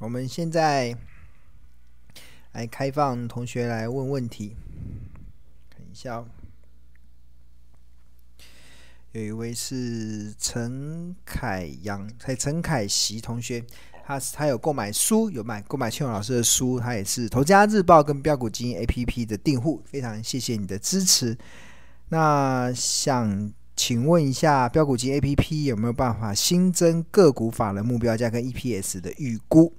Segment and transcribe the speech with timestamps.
[0.00, 0.96] 我们现在
[2.52, 4.56] 来开放同学来问问题，
[5.68, 6.26] 看一下哦。
[9.12, 13.62] 有一位是陈凯阳，还陈凯习同学，
[14.02, 21.36] 他他有购买书，有买购买庆荣老师的书，他也是《投家日报》跟标股基金 APP 的订户，非常谢谢你的支持。
[22.08, 29.74] 那想请问一下，标股基金 APP 有没有办法新增个股法人目标价跟 EPS 的预估？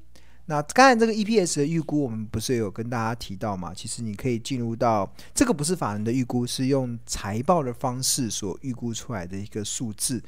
[0.48, 3.74] 那刚才这个 EPS 的预估，我们不是有跟大家提到吗？
[3.74, 10.22] 其实你可以进入到这个不是法人的预估，是用财报的方式所预估出来的一个数字。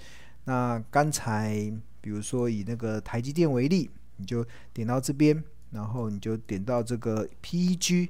[0.45, 8.09] 那刚才比如说以那个台积电为例，你就点到这边，然后你就点到这个 PEG，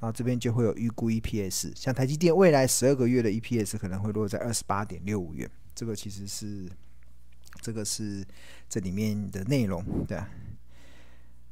[0.00, 1.72] 然后这边就会有预估 EPS。
[1.74, 6.68] 像台积电未来十二个月的 EPS 可能会落在二十八点六五元，这个其实是
[7.62, 8.22] 这个是
[8.68, 10.18] 这里面的内容，对。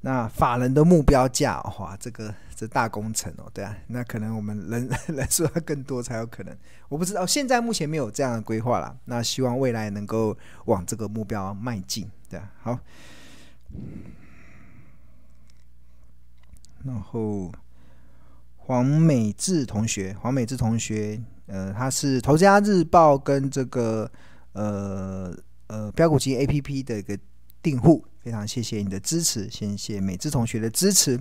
[0.04, 6.56] 那法人的目标价，哇，这个这大工程哦，对啊，那可能我们人 人数要更多才有可能，
[6.88, 8.96] 我不知道，现在目前没有这样的规划啦。
[9.04, 12.78] 那希望未来能够往这个目标迈进，对啊，好。
[16.84, 17.52] 然后
[18.56, 24.10] 黄美智同学，黄美智同学，呃，他是投资家日报跟这个
[24.54, 25.32] 呃
[25.68, 27.16] 呃标股基金 APP 的一个
[27.62, 28.04] 订户。
[28.22, 31.20] 非常谢谢你的支持，谢谢美姿同学的支持。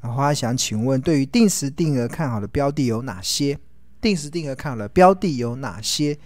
[0.00, 3.58] 然后他想请问，对于定时定额看好的标的有哪些？
[4.00, 6.18] 定时定额看好的标的有哪些？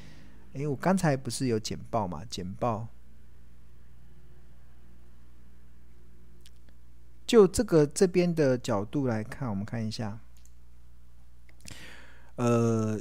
[0.54, 2.22] 诶，我刚才不是有简报吗？
[2.28, 2.88] 简报。
[7.24, 10.18] 就这个这边的角度来看，我们看一下。
[12.34, 13.00] 呃。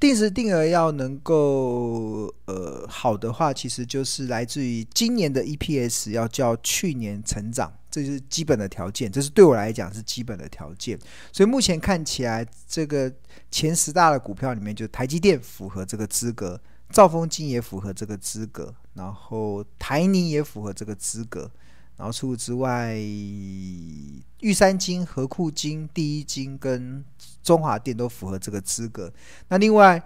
[0.00, 10.98] 定时定额要能够呃好的话，其实就是来自于今年的 EPS 要较去年成长，这是基本的条件，这是对我来讲是基本的条件。
[11.32, 13.12] 所以目前看起来，这个
[13.50, 16.60] 前十大的股票里面，就台积电符合这个资格，
[16.90, 21.50] 兆丰金也符合这个资格，然后台泥也符合这个资格。
[21.98, 27.04] 然后除此之外，玉山金、合库金、第一金跟
[27.42, 29.12] 中华电都符合这个资格。
[29.48, 30.00] 那另外，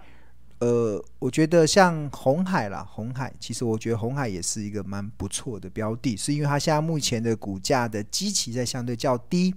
[0.57, 9.53] 呃，我觉得像红海啦，红海其实我觉得红海也是一个蛮不错的标的，是因为它现在目前的股价的基期在相对较低。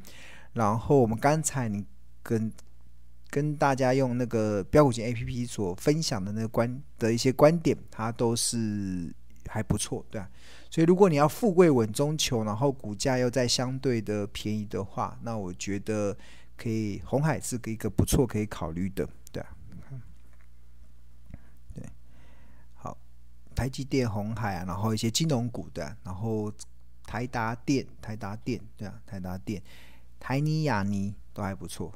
[0.53, 1.85] 然后我们刚才你
[2.23, 2.53] 跟
[3.31, 9.11] 跟大家用那个标股金 APP 所分享的那个观的一些观点，它都是
[9.49, 10.29] 还不错，对啊。
[10.69, 16.15] 所以，如果你要富贵稳中求，然后股价又在相对的便宜的话，那我觉得
[16.57, 19.57] 可以，红海是一个不错可以考虑的，对啊，
[21.75, 21.89] 对，
[22.75, 22.99] 好，
[23.55, 26.53] 台积电、红海啊，然后一些金融股的，然后
[27.07, 29.63] 台达电、台达电，对啊，台达电、
[30.21, 31.93] 台泥、亚泥都还不错。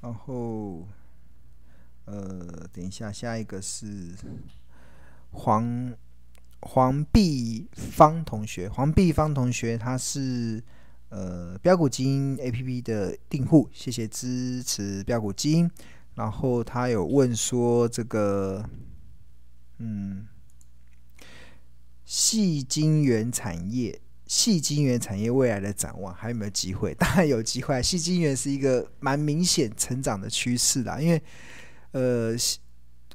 [0.00, 0.86] 然后，
[2.04, 4.14] 呃，等一下，下一个是
[5.30, 5.92] 黄
[6.60, 10.62] 黄碧芳同学，黄碧芳同学，他是
[11.08, 15.70] 呃标股基金 APP 的订户，谢谢支持标股基金。
[16.14, 18.64] 然后他有问说，这个
[19.78, 20.26] 嗯，
[22.04, 24.00] 细晶圆产业。
[24.28, 26.92] 细晶圆产业未来的展望还有没有机会？
[26.98, 27.80] 当然有机会。
[27.80, 31.22] 细晶圆是一个蛮明显成长的趋势啦，因为
[31.92, 32.34] 呃，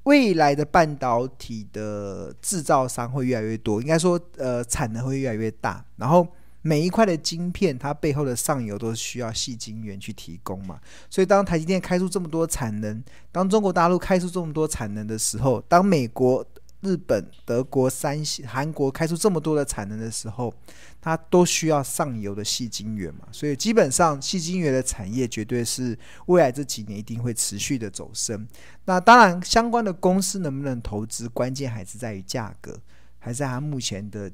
[0.04, 5.86] 未来的半导体的制造商会越来越多，应该说呃，产能会越来越大。
[5.98, 6.28] 然后
[6.64, 10.80] 每一块的晶片，它背后的上游都是需要细晶圆去提供嘛。
[11.10, 16.46] 所以当台积电开出这么多产能，当中国大陆开出这么多产能的时候，当美国
[16.82, 20.54] 日本、德国、三星、韩国开出这么多的产能的时候，
[21.00, 28.48] 它都需要上游的细晶圆嘛，所以基本上细晶圆的产业绝对是未来这几年一定会持续的走升。
[28.86, 32.78] 那当然，相关的公司能不能投资，关键还是在于价格，
[33.20, 34.32] 还是在它目前的。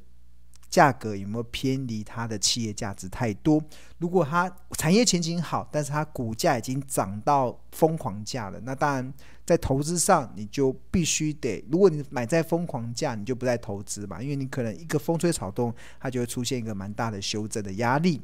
[0.70, 3.64] 价格有没有偏离它的企业价值太多？
[4.00, 9.14] 如果它产业前景好，但是它股价已经涨到疯狂价了，那当然
[9.46, 18.22] 在投资上你就必须得，如果你买在疯狂价，你就不再投资嘛，因为你可能一个风吹草动，它就会出现一个蛮大的修正的压力。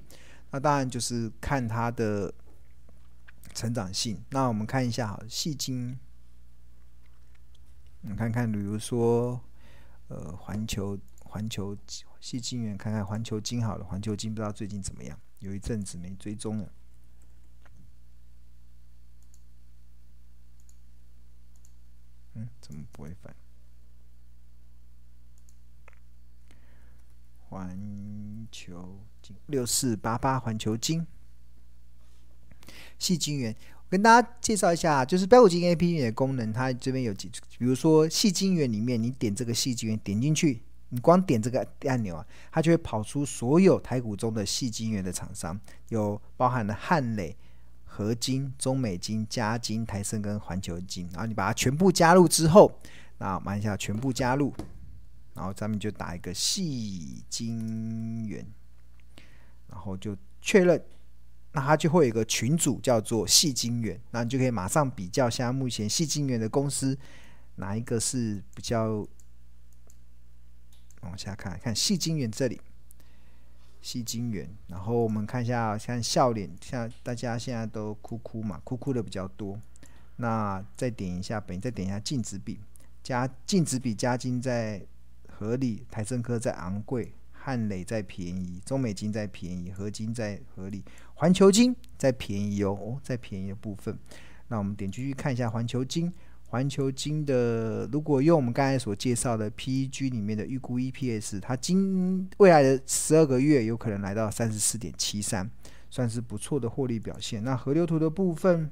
[0.52, 2.32] 那当然就是看它的
[3.54, 4.22] 成长性。
[4.32, 5.98] 那我们看一下哈，戏精，
[8.02, 9.40] 你看看，比如说
[10.10, 11.76] 呃，环球环球。
[12.24, 16.72] 矽晶圆看看环球金好了，环球金不知道最近怎么样，有一阵子没追踪了。
[22.36, 23.36] 嗯，怎么不会反？
[27.50, 31.06] 环球金六四八八，环球晶，
[32.98, 33.54] 矽晶圆。
[33.90, 37.30] 跟大家介绍一下，就是标股金 A P P 的功能，它这边有几，
[37.60, 40.64] 比如说矽晶圆里面，你点这个矽晶圆，点进去，
[40.94, 45.60] 你光点这个按钮啊，它就会跑出所有台股中的细晶圆的厂商，
[45.90, 47.36] 有包含了汉磊、
[47.84, 52.72] 合金、中美金、嘉金、台胜跟环球金，然后你把它全部加入之后，
[53.18, 54.54] 那按一下全部加入，
[55.34, 58.46] 然后咱们就打一个细晶圆，
[59.70, 60.80] 然后就确认。
[61.54, 66.96] 那它就会有一个群组叫做细晶圆，那你就可以马上比较现在目前细晶圆的公司
[67.56, 69.04] 哪一个是比较。
[71.04, 72.60] 往下看看矽晶圆这里，
[73.82, 79.60] 矽晶圆，然后我们看一下，像笑脸，像大家现在都哭哭嘛，哭哭的比较多。
[80.16, 82.60] 那再点一下本，再点一下净值比，
[83.02, 84.86] 加净值比加金在
[85.28, 87.14] 合理，台胜科在昂贵。
[87.46, 90.82] 汉磊在便宜，中美金在便宜，合金在合理，
[91.14, 94.00] 环球金在便宜哦，哦，在便宜的部分。
[94.48, 96.10] 那我们点进去看一下环球金，
[96.54, 105.50] 环球金的，如果用我们刚才所介绍的 PEG 里面的预估 EPS，它今未来的十二个月有可能来到三十四点七三，
[105.90, 107.44] 算是不错的获利表现。
[107.44, 108.70] 那河流图的部分，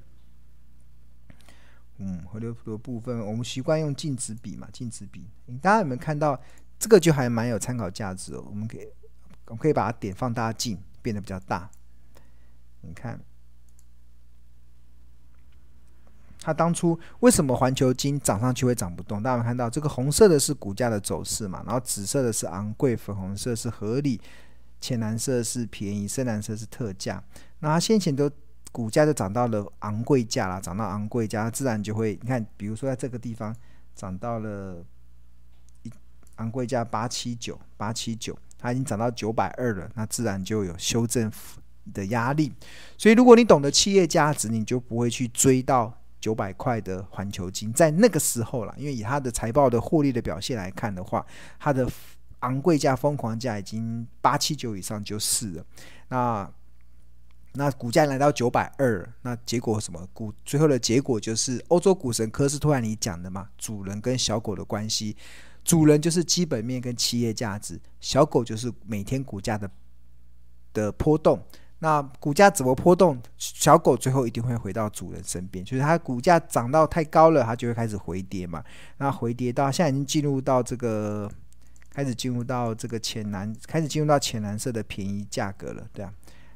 [1.97, 5.25] 嗯，河流图的部分，我们习惯用净值比嘛，净值比，
[5.59, 6.39] 大家有没有看到？
[6.77, 8.87] 这个就还蛮有参考价值哦，我们可以，
[9.47, 11.67] 我们可以把它点放大镜，变得比较大。
[12.81, 13.19] 你看，
[16.41, 19.21] 它当初为什么环球金涨上去会涨不动？
[19.21, 24.19] 大家看到这个红色的是股价的走势嘛，然后紫色的是昂贵，粉红色是合理，
[24.79, 27.23] 浅蓝色是便宜，深蓝色是特价。
[27.59, 28.29] 那它先前都
[28.71, 33.55] 股价就涨到了昂贵价了，涨到昂贵价，它自然就会你看，比如说在这个地方
[33.95, 34.83] 涨到了
[35.83, 35.91] 一。
[36.37, 41.31] 昂贵价八七九八七九，它已经涨到九百二了，那自然就有修正
[41.93, 42.51] 的压力。
[42.97, 47.73] 所以，如果你懂得企业价值，你就不会去追到九百块的环球金。
[47.73, 51.25] 在那个时候了，因为以它的财报的获利的表现来看的话，
[51.59, 51.85] 它的
[52.39, 55.65] 昂贵价、疯狂价已经八七九以上就是了。
[56.07, 56.49] 那
[57.53, 60.07] 那股价来到九百二，那结果什么？
[60.13, 65.17] 股最后的结果就是欧洲股神科斯托兰尼讲的嘛，主人跟小狗的关系。
[65.63, 69.69] 主人就是基本面跟企业价值，小狗就是每天股价的
[70.73, 71.43] 的波动。
[71.83, 73.21] 那股价怎么波动？
[73.37, 78.63] 小狗最后一定会回到主人身边，就是它股价涨到太高了，它就会开始回跌嘛。
[78.97, 81.29] 那回跌到现在已经进入到这个，
[81.91, 86.13] 开始进入到这个浅蓝，开始进入到浅蓝色的便宜价格了，对啊。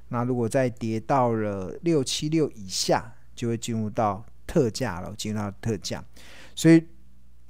[0.10, 6.04] 那如果再跌到了六七六以下，就会进入到特价了，进入到特价，
[6.56, 6.84] 所以。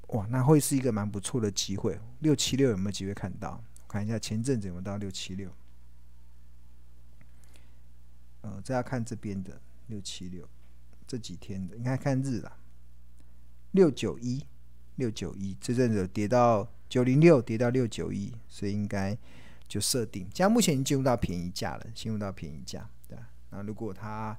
[0.10, 2.00] 哇，那会是一个蛮不错的机会。
[2.20, 3.60] 六七六有没有机会看到？
[3.88, 5.50] 看一下前阵子有没有到六七六。
[8.46, 10.48] 呃，这要看这边的六七六，
[11.08, 12.58] 这几天的应该看日了。
[13.72, 14.46] 六九一，
[14.98, 19.18] 六九一，这阵子跌到九零六，跌到六九一，所以应该
[19.68, 20.28] 就设定。
[20.32, 23.28] 现在目前已经进入到便宜价了，进入到便宜价，对吧？
[23.50, 24.38] 那如果它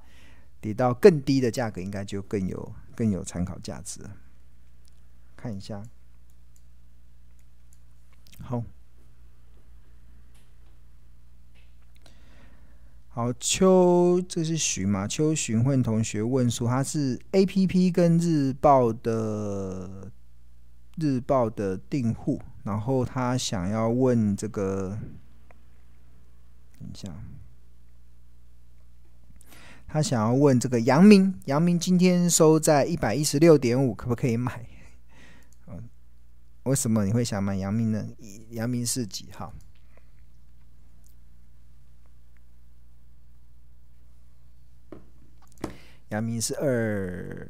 [0.61, 4.17] 跌到更低的价格，应该就更有更有参考价值了。
[5.35, 5.83] 看一下，
[8.39, 8.63] 好，
[13.17, 20.11] 好秋，这是许马秋询问同学问说，他是 A P P 跟日报的
[20.97, 24.99] 日报的订户，然后他想要问这个，
[26.77, 27.11] 等一下，
[29.87, 34.63] 他想要问这个阳明，阳明今天收在一百一十六点五，可不可以买？
[36.65, 38.05] 为什么你会想买阳明呢？
[38.51, 39.51] 阳明是几号？
[46.09, 47.45] 阳明是二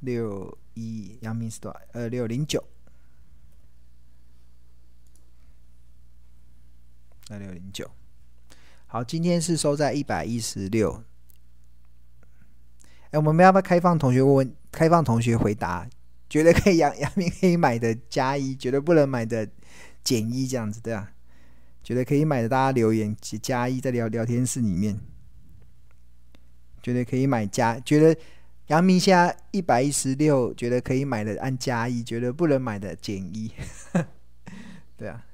[0.00, 1.80] 六一，阳明是多少？
[1.92, 2.64] 二六零九，
[7.30, 7.88] 二六零九。
[8.88, 11.04] 好，今天是收在一百一十六。
[13.10, 14.52] 哎，我们要不要开放同学问？
[14.72, 15.88] 开放同学回答。
[16.28, 19.48] 觉得可以阳 阳明可以买的加一，觉得不能买的
[20.02, 21.12] 减一，这样子对吧？
[21.82, 24.98] 觉得可以买的大家留言加一，在聊聊天室里面。
[26.82, 28.18] 觉得可以买加，觉得
[28.68, 33.50] 阳明现在一百一十六，觉得可以买的按加一，觉得不能买的减一。
[34.96, 35.24] 对啊，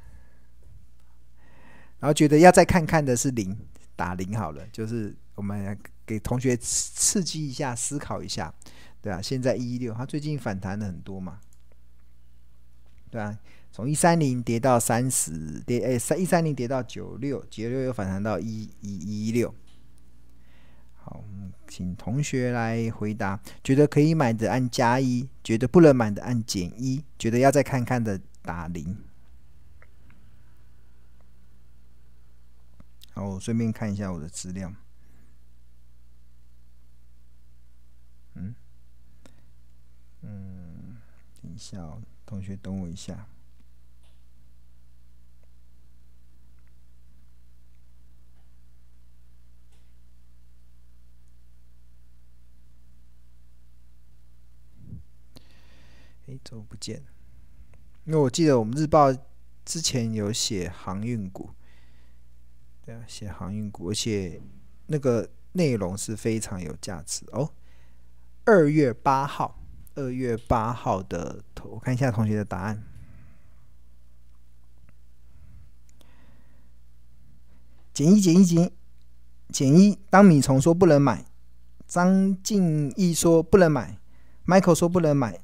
[2.00, 3.56] 然后觉得要再看看的是零，
[3.96, 8.52] 打零好了，就是我们给同学刺激一下，思考一下，
[9.00, 11.40] 对啊，现在一一六，它最近反弹了很多嘛，
[13.10, 13.38] 对啊，
[13.72, 19.54] 从一三零跌到三十，跌诶三一三零跌到九六，九六又反弹到一一一六。
[21.04, 23.38] 好，我们请同学来回答。
[23.62, 28.96] 觉得可以买的按加一，觉得不能买的按减一，觉得要再看看的打零。
[33.12, 34.72] 好，我顺便看一下我的资料。
[38.36, 38.54] 嗯
[40.22, 40.96] 嗯，
[41.42, 43.26] 等一下哦，同学等我一下。
[56.44, 57.02] 怎么不见？
[58.04, 59.10] 因为我记得我们日报
[59.64, 61.50] 之前有写航运股，
[62.84, 64.42] 对啊，写航运股，而且
[64.88, 67.50] 那个内容是非常有价值哦。
[68.44, 69.58] 二月八号，
[69.94, 72.82] 二月八号的头，我看一下同学的答案。
[77.94, 78.72] 减一减一减
[79.50, 81.24] 减一，当米虫说不能买，
[81.86, 83.98] 张敬义说不能买
[84.44, 85.43] ，Michael 说不能买。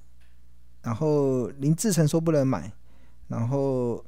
[0.82, 2.72] 然后林志成说不能买，
[3.28, 4.04] 然后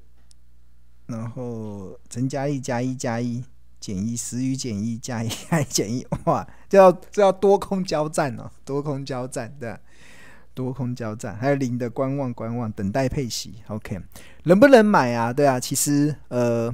[1.06, 3.44] 然后陈嘉义加一加一
[3.78, 9.76] 减一，石宇减一加一还减一，哇，这要这要多空交战哦，多空交战对？
[10.54, 13.54] 多空交战，还有零的观望观望，等待配息。
[13.68, 13.98] OK，
[14.44, 15.32] 能不能买啊？
[15.32, 16.70] 对啊，其实呃，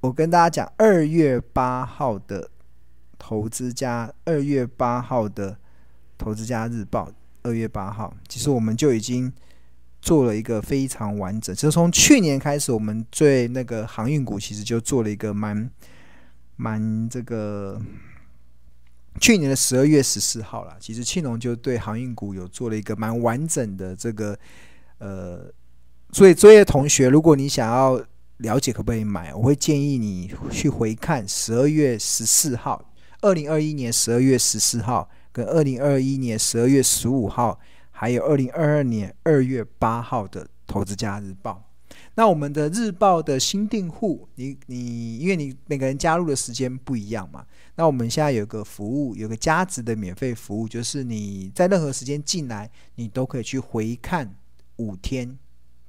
[0.00, 2.50] 我跟大家讲，二月八号的
[3.18, 5.56] 投资家，二月八号的
[6.18, 7.10] 投资家日报。
[7.42, 9.32] 二月八号，其实我们就已经
[10.00, 11.54] 做了一个非常完整。
[11.54, 15.70] 就从去年开始，我们对那个航运股其实就做了一个蛮
[16.56, 17.80] 蛮这个。
[19.20, 24.38] 去年的十二月十四号了，其实庆隆就对航运股有做了一个蛮完整的这个
[24.98, 25.52] 呃。
[26.12, 28.00] 所以，作业同学，如果你想要
[28.38, 35.10] 了解可不可以买，我会建议你去回看十二月十四号，二零二一年十二月十四号。
[35.32, 37.58] 跟二零二一年十二月十五号，
[37.90, 41.66] 还有二零二二年二月八号的投资家日报。
[42.14, 47.44] 那我们的日报的新订户，你你因为你每个人加入的时间不一样嘛，
[47.76, 54.34] 那我们现在有个服务，有个加值的免费服务，就是你在任何时间进来，你都可以去回看
[54.76, 55.38] 五天，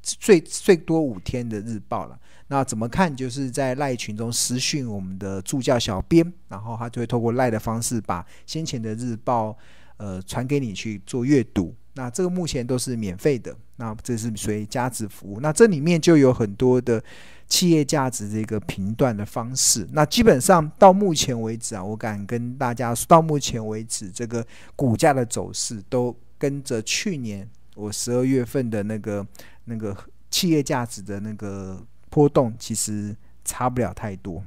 [0.01, 2.19] 最最多五天的日报了。
[2.47, 3.15] 那怎么看？
[3.15, 9.57] 就是在赖群中私讯我们的助教小编，然后他就会透过赖的方式把先前的日报
[9.97, 11.73] 呃传给你去做阅读。
[11.93, 15.39] 那这个目前都是免费的，那这是属于加值服务。
[15.39, 17.01] 那这里面就有很多的
[17.47, 19.87] 企业价值这个评断的方式。
[19.91, 29.25] 那基本上到目前为止啊，我敢跟大家说，到目前为止这个股价的走势都跟着去年我十二月份的那个
[29.71, 29.95] 那个
[30.29, 31.81] 企业价值的那个。
[32.13, 34.43] 波动其实差不了太多，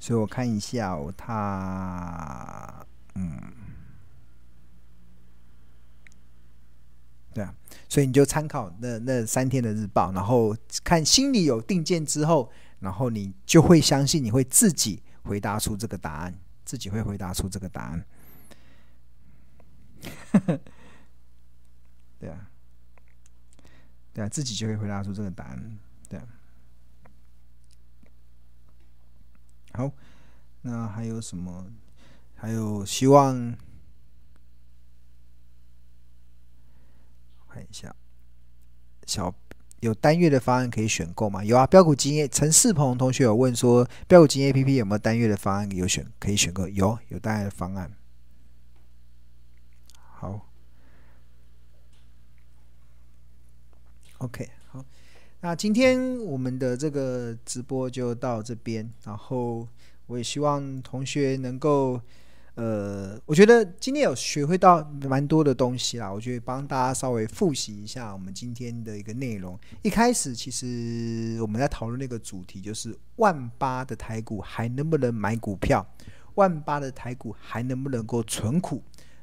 [0.00, 2.86] 所以我看一下哦，它，
[3.16, 3.38] 嗯，
[7.34, 7.54] 对啊，
[7.86, 16.34] 所以你就参考那那三天的日报，然后看心里有定见之后，然后你就会相信你会自己回答出这个答案，
[16.64, 18.06] 自己会回答出这个答案，
[22.18, 22.48] 对啊。
[24.14, 25.78] 对啊，自己就可以回答出这个答案。
[26.08, 26.20] 对，
[29.72, 29.90] 好，
[30.62, 31.66] 那还有什么？
[32.36, 33.56] 还有希望
[37.48, 37.92] 看一下，
[39.04, 39.34] 小
[39.80, 41.42] 有单月的方案可以选购吗？
[41.42, 46.68] 有啊，标股金陈世鹏同学有问说，标股金 A P P 有没有单月的方案有选可以选购？
[46.68, 47.90] 有，有单月的方案。
[49.96, 50.53] 好。
[54.18, 54.84] OK，好，
[55.40, 59.66] 那今天我们的这个直播就到这边，然后
[60.06, 62.00] 我也希望同学能够，
[62.54, 69.58] 呃，我觉得今天有学会到蛮多的东西啦，我觉得帮大家稍微复习一下我们今天的一个内容。
[69.82, 75.84] 一开始其实我们在讨论那个主题，就是万八的台股还能不能买股票？
[76.36, 78.82] 万八的台股还能不能够存股？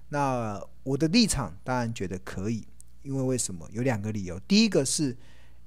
[0.09, 2.65] 那我的立场当然觉得可以。
[3.03, 3.67] 因为为什么？
[3.71, 4.39] 有两个理由。
[4.41, 5.15] 第一个是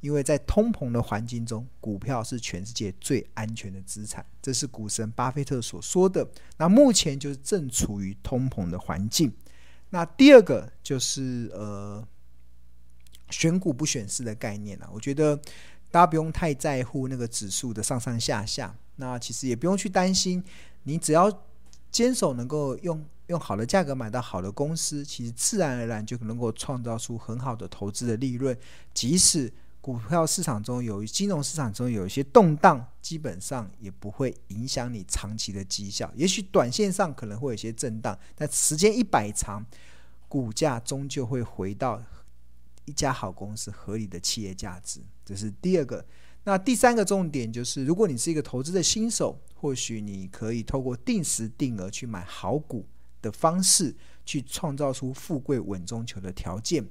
[0.00, 6.28] 因为在通膨的环境中，股票是全世界最安全的资产，这是股神巴菲特所说的。
[6.58, 9.32] 那目前就是正处于通膨的环境。
[9.90, 12.06] 那第二个就是呃，
[13.30, 14.90] 选股不选市的概念啊。
[14.92, 15.36] 我觉得
[15.90, 18.76] 大家不用太在乎那个指数的上上下下。
[18.96, 20.42] 那其实也不用去担心，
[20.82, 21.44] 你只要
[21.90, 28.56] 坚守能够用用好的价格买到好的公司，其实自然而然就能够创造出很好的投资的利润。
[28.92, 36.10] 即使股票市场中有金融市场中有一些动荡，基本上也不会影响你长期的绩效。
[36.14, 39.64] 也许短线上可能会有一些震荡，但时间一摆长，
[40.28, 42.02] 股价终究会回到
[42.84, 45.00] 一家好公司合理的企业价值。
[45.24, 46.04] 这是第二个。
[46.46, 52.86] 那第三个重点就是，如果你是一个投资的新手，或许你可以透过定时定额去买好股
[53.24, 53.94] 的方式，
[54.26, 56.86] 去创造出富贵稳中求的条件。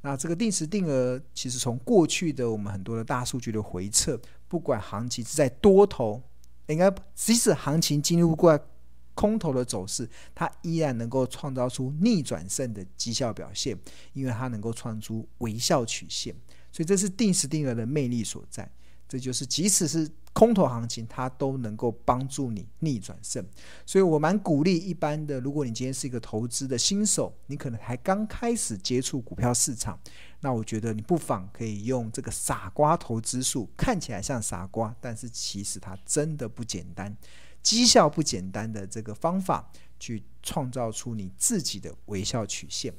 [0.00, 6.22] 那这个定时定额，其实从过去的我们很多的大数据的回测，不管行情是在多头，
[6.66, 8.58] 应该即使行情进入过
[9.14, 13.78] 空头的走势，它依然能够创造出逆转胜的绩效表现，
[14.12, 16.34] 因为它能够创出微笑曲线，
[16.70, 18.70] 所以这是定时定额的魅力所在。
[19.08, 23.42] 这就是即使是空头行情，它都能够帮助你逆转胜。
[23.86, 29.98] 所以我蛮鼓励一般的，如果你今天是一个投资的新手，你可能还刚开始接触股票市场，
[30.40, 37.16] 那我觉得你不妨可以用这个傻瓜投资术，看起来像傻瓜，但是其实它真的不简单，
[37.62, 42.92] 绩效不简单的这个方法，去创造出你自己的微笑曲线。